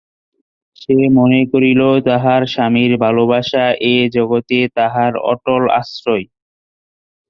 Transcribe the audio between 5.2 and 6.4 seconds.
অটল আশ্রয়।